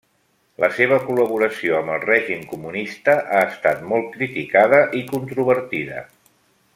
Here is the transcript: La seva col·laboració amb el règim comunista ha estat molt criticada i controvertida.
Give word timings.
La 0.61 0.69
seva 0.77 0.95
col·laboració 1.09 1.75
amb 1.81 1.93
el 1.97 2.01
règim 2.07 2.41
comunista 2.55 3.17
ha 3.35 3.43
estat 3.53 3.87
molt 3.93 4.09
criticada 4.17 4.81
i 5.01 5.05
controvertida. 5.15 6.05